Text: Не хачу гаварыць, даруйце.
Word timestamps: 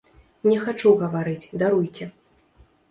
Не 0.49 0.55
хачу 0.63 0.95
гаварыць, 1.03 1.51
даруйце. 1.65 2.13